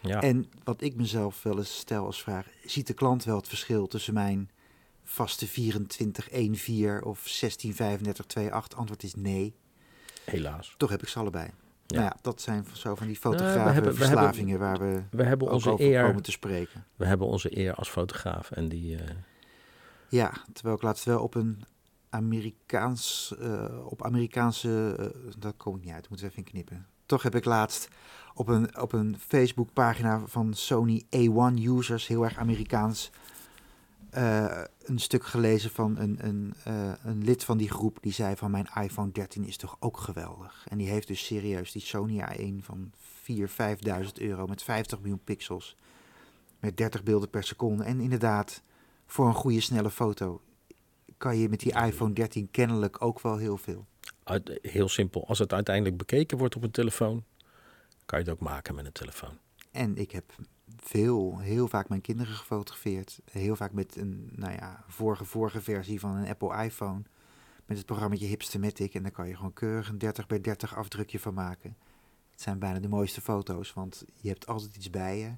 Ja. 0.00 0.22
En 0.22 0.50
wat 0.64 0.82
ik 0.82 0.96
mezelf 0.96 1.42
wel 1.42 1.58
eens 1.58 1.76
stel 1.76 2.04
als 2.04 2.22
vraag, 2.22 2.46
ziet 2.64 2.86
de 2.86 2.94
klant 2.94 3.24
wel 3.24 3.36
het 3.36 3.48
verschil 3.48 3.86
tussen 3.86 4.14
mijn 4.14 4.50
vaste 5.04 5.46
2414 5.50 7.04
of 7.04 7.22
163528? 7.22 8.78
Antwoord 8.78 9.02
is 9.02 9.14
nee. 9.14 9.54
Helaas. 10.24 10.74
Toch 10.76 10.90
heb 10.90 11.02
ik 11.02 11.08
ze 11.08 11.18
allebei. 11.18 11.50
Ja. 11.86 11.96
Nou 11.96 12.04
ja, 12.04 12.16
dat 12.22 12.40
zijn 12.40 12.66
zo 12.72 12.94
van 12.94 13.06
die 13.06 13.16
fotografen 13.16 13.94
verslavingen 13.94 14.58
waar 14.58 14.78
we, 14.78 15.02
we 15.10 15.24
hebben 15.24 15.50
onze 15.50 15.70
over 15.70 15.84
eer, 15.84 16.04
komen 16.04 16.22
te 16.22 16.30
spreken. 16.30 16.86
We 16.96 17.06
hebben 17.06 17.26
onze 17.26 17.58
eer 17.58 17.74
als 17.74 17.88
fotograaf 17.88 18.50
en 18.50 18.68
die... 18.68 18.96
Uh... 18.96 19.00
Ja, 20.08 20.32
terwijl 20.52 20.76
ik 20.76 20.82
laatst 20.82 21.04
wel 21.04 21.22
op 21.22 21.34
een 21.34 21.64
Amerikaans, 22.08 23.34
uh, 23.40 23.86
op 23.86 24.04
Amerikaanse, 24.04 24.96
uh, 25.00 25.32
dat 25.38 25.56
kom 25.56 25.76
ik 25.76 25.84
niet 25.84 25.92
uit, 25.92 26.08
moeten 26.08 26.26
we 26.26 26.32
even 26.32 26.44
knippen. 26.44 26.86
Toch 27.08 27.22
heb 27.22 27.34
ik 27.34 27.44
laatst 27.44 27.88
op 28.34 28.48
een, 28.48 28.80
op 28.80 28.92
een 28.92 29.16
Facebookpagina 29.18 30.22
van 30.26 30.54
Sony 30.54 31.02
A1-users, 31.16 32.06
heel 32.06 32.24
erg 32.24 32.38
Amerikaans, 32.38 33.10
uh, 34.16 34.62
een 34.84 34.98
stuk 34.98 35.24
gelezen 35.24 35.70
van 35.70 35.98
een, 35.98 36.18
een, 36.20 36.54
uh, 36.68 36.92
een 37.04 37.24
lid 37.24 37.44
van 37.44 37.58
die 37.58 37.70
groep 37.70 37.98
die 38.00 38.12
zei 38.12 38.36
van 38.36 38.50
mijn 38.50 38.68
iPhone 38.82 39.12
13 39.12 39.44
is 39.44 39.56
toch 39.56 39.76
ook 39.80 39.96
geweldig. 39.96 40.66
En 40.68 40.78
die 40.78 40.88
heeft 40.88 41.06
dus 41.06 41.24
serieus 41.24 41.72
die 41.72 41.82
Sony 41.82 42.20
A1 42.20 42.64
van 42.64 42.92
4.000, 43.26 43.34
5.000 43.34 44.12
euro 44.14 44.46
met 44.46 44.62
50 44.62 44.98
miljoen 44.98 45.24
pixels. 45.24 45.76
Met 46.60 46.76
30 46.76 47.02
beelden 47.02 47.30
per 47.30 47.44
seconde. 47.44 47.84
En 47.84 48.00
inderdaad, 48.00 48.62
voor 49.06 49.26
een 49.26 49.34
goede 49.34 49.60
snelle 49.60 49.90
foto 49.90 50.40
kan 51.16 51.36
je 51.36 51.48
met 51.48 51.60
die 51.60 51.74
iPhone 51.74 52.12
13 52.12 52.50
kennelijk 52.50 53.02
ook 53.02 53.20
wel 53.20 53.36
heel 53.36 53.56
veel. 53.56 53.86
Heel 54.62 54.88
simpel. 54.88 55.28
Als 55.28 55.38
het 55.38 55.52
uiteindelijk 55.52 55.96
bekeken 55.96 56.38
wordt 56.38 56.56
op 56.56 56.62
een 56.62 56.70
telefoon, 56.70 57.24
kan 58.04 58.18
je 58.18 58.24
het 58.24 58.34
ook 58.34 58.40
maken 58.40 58.74
met 58.74 58.86
een 58.86 58.92
telefoon. 58.92 59.38
En 59.70 59.96
ik 59.96 60.10
heb 60.10 60.24
veel, 60.76 61.38
heel 61.38 61.68
vaak 61.68 61.88
mijn 61.88 62.00
kinderen 62.00 62.34
gefotografeerd. 62.34 63.20
Heel 63.30 63.56
vaak 63.56 63.72
met 63.72 63.96
een, 63.96 64.30
nou 64.32 64.52
ja, 64.52 64.84
vorige, 64.88 65.24
vorige 65.24 65.60
versie 65.60 66.00
van 66.00 66.16
een 66.16 66.28
Apple 66.28 66.64
iPhone. 66.64 67.02
Met 67.66 67.76
het 67.76 67.86
programma 67.86 68.16
Hipstamatic. 68.16 68.94
En 68.94 69.02
daar 69.02 69.12
kan 69.12 69.28
je 69.28 69.36
gewoon 69.36 69.52
keurig 69.52 69.88
een 69.88 69.98
30 69.98 70.26
bij 70.26 70.40
30 70.40 70.76
afdrukje 70.76 71.18
van 71.18 71.34
maken. 71.34 71.76
Het 72.30 72.40
zijn 72.40 72.58
bijna 72.58 72.78
de 72.78 72.88
mooiste 72.88 73.20
foto's, 73.20 73.72
want 73.72 74.04
je 74.20 74.28
hebt 74.28 74.46
altijd 74.46 74.76
iets 74.76 74.90
bij 74.90 75.18
je. 75.18 75.32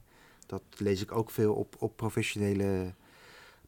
Dat 0.46 0.62
lees 0.76 1.02
ik 1.02 1.12
ook 1.12 1.30
veel 1.30 1.54
op, 1.54 1.76
op 1.78 1.96
professionele 1.96 2.94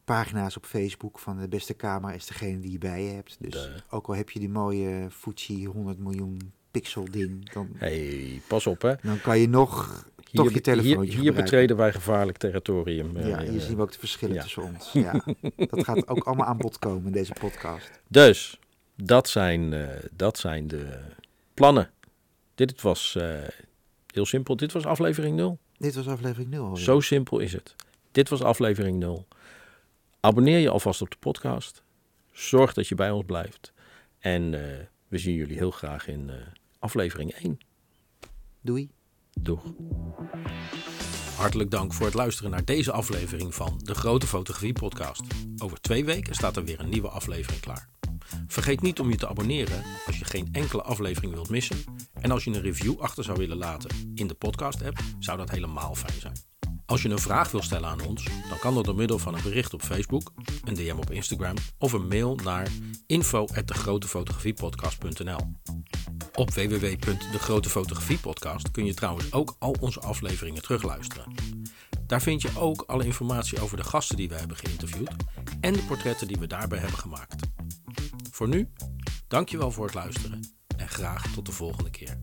pagina's 0.05 0.57
op 0.57 0.65
Facebook. 0.65 1.19
Van 1.19 1.39
de 1.39 1.47
beste 1.47 1.75
camera 1.75 2.13
is 2.13 2.25
degene 2.25 2.59
die 2.59 2.71
je 2.71 2.77
bij 2.77 3.03
je 3.03 3.11
hebt. 3.11 3.37
Dus 3.39 3.69
ook 3.89 4.07
al 4.07 4.15
heb 4.15 4.29
je 4.29 4.39
die 4.39 4.49
mooie 4.49 5.07
Fuji 5.09 5.65
100 5.65 5.99
miljoen 5.99 6.53
pixel 6.71 7.07
ding. 7.11 7.51
Dan, 7.51 7.69
hey, 7.73 8.41
pas 8.47 8.67
op 8.67 8.81
hè. 8.81 8.93
Dan 9.01 9.21
kan 9.21 9.39
je 9.39 9.49
nog 9.49 10.05
hier, 10.29 10.43
toch 10.43 10.53
je 10.53 10.61
telefoontje 10.61 11.11
Hier, 11.11 11.21
hier 11.21 11.33
betreden 11.33 11.77
wij 11.77 11.91
gevaarlijk 11.91 12.37
territorium. 12.37 13.17
Ja, 13.17 13.41
hier 13.41 13.61
zien 13.61 13.75
we 13.75 13.81
ook 13.81 13.91
de 13.91 13.99
verschillen 13.99 14.41
tussen 14.41 14.63
ons. 14.63 14.91
Ja, 14.91 15.11
dat 15.71 15.83
gaat 15.83 16.07
ook 16.07 16.23
allemaal 16.23 16.45
aan 16.45 16.57
bod 16.57 16.79
komen 16.79 17.05
in 17.05 17.11
deze 17.11 17.33
podcast. 17.39 17.89
Dus, 18.07 18.59
dat 18.95 19.29
zijn, 19.29 19.71
uh, 19.71 19.87
dat 20.11 20.37
zijn 20.37 20.67
de 20.67 20.99
plannen. 21.53 21.91
Dit 22.55 22.81
was 22.81 23.15
uh, 23.17 23.37
heel 24.07 24.25
simpel. 24.25 24.55
Dit 24.55 24.71
was 24.71 24.85
aflevering 24.85 25.35
0. 25.35 25.59
Dit 25.77 25.95
was 25.95 26.07
aflevering 26.07 26.49
0. 26.49 26.77
Zo 26.77 26.99
simpel 26.99 27.39
is 27.39 27.53
het. 27.53 27.75
Dit 28.11 28.29
was 28.29 28.41
aflevering 28.41 28.99
0. 28.99 29.27
Abonneer 30.25 30.59
je 30.59 30.69
alvast 30.69 31.01
op 31.01 31.11
de 31.11 31.17
podcast. 31.19 31.83
Zorg 32.31 32.73
dat 32.73 32.87
je 32.87 32.95
bij 32.95 33.11
ons 33.11 33.25
blijft. 33.25 33.73
En 34.19 34.53
uh, 34.53 34.61
we 35.07 35.17
zien 35.17 35.35
jullie 35.35 35.57
heel 35.57 35.71
graag 35.71 36.07
in 36.07 36.31
aflevering 36.79 37.31
1. 37.31 37.57
Doei. 38.61 38.89
Doeg. 39.31 39.63
Hartelijk 41.35 41.71
dank 41.71 41.93
voor 41.93 42.05
het 42.05 42.15
luisteren 42.15 42.51
naar 42.51 42.65
deze 42.65 42.91
aflevering 42.91 43.55
van 43.55 43.79
de 43.83 43.93
Grote 43.93 44.27
Fotografie 44.27 44.73
Podcast. 44.73 45.23
Over 45.57 45.81
twee 45.81 46.05
weken 46.05 46.35
staat 46.35 46.57
er 46.57 46.63
weer 46.63 46.79
een 46.79 46.89
nieuwe 46.89 47.09
aflevering 47.09 47.61
klaar. 47.61 47.89
Vergeet 48.47 48.81
niet 48.81 48.99
om 48.99 49.09
je 49.09 49.17
te 49.17 49.27
abonneren 49.27 49.83
als 50.05 50.19
je 50.19 50.25
geen 50.25 50.49
enkele 50.51 50.81
aflevering 50.81 51.33
wilt 51.33 51.49
missen. 51.49 51.83
En 52.13 52.31
als 52.31 52.43
je 52.43 52.51
een 52.51 52.61
review 52.61 52.99
achter 52.99 53.23
zou 53.23 53.37
willen 53.37 53.57
laten 53.57 54.11
in 54.13 54.27
de 54.27 54.33
podcast-app, 54.33 54.99
zou 55.19 55.37
dat 55.37 55.49
helemaal 55.49 55.95
fijn 55.95 56.19
zijn. 56.19 56.52
Als 56.85 57.01
je 57.01 57.09
een 57.09 57.19
vraag 57.19 57.51
wil 57.51 57.61
stellen 57.61 57.89
aan 57.89 58.01
ons, 58.01 58.23
dan 58.49 58.59
kan 58.59 58.75
dat 58.75 58.85
door 58.85 58.95
middel 58.95 59.19
van 59.19 59.35
een 59.35 59.43
bericht 59.43 59.73
op 59.73 59.81
Facebook, 59.81 60.31
een 60.63 60.73
DM 60.73 60.97
op 60.97 61.11
Instagram 61.11 61.55
of 61.77 61.93
een 61.93 62.07
mail 62.07 62.39
naar 62.43 62.67
info@degrotefotografiepodcast.nl. 63.05 65.39
Op 66.35 66.53
www.degrotefotografiepodcast 66.53 68.71
kun 68.71 68.85
je 68.85 68.93
trouwens 68.93 69.33
ook 69.33 69.55
al 69.59 69.75
onze 69.79 69.99
afleveringen 69.99 70.61
terugluisteren. 70.61 71.33
Daar 72.07 72.21
vind 72.21 72.41
je 72.41 72.49
ook 72.57 72.83
alle 72.87 73.05
informatie 73.05 73.61
over 73.61 73.77
de 73.77 73.83
gasten 73.83 74.17
die 74.17 74.29
we 74.29 74.35
hebben 74.35 74.57
geïnterviewd 74.57 75.15
en 75.59 75.73
de 75.73 75.81
portretten 75.81 76.27
die 76.27 76.37
we 76.39 76.47
daarbij 76.47 76.79
hebben 76.79 76.99
gemaakt. 76.99 77.47
Voor 78.31 78.47
nu, 78.47 78.69
dankjewel 79.27 79.71
voor 79.71 79.85
het 79.85 79.93
luisteren 79.93 80.55
en 80.77 80.89
graag 80.89 81.33
tot 81.33 81.45
de 81.45 81.51
volgende 81.51 81.89
keer. 81.89 82.17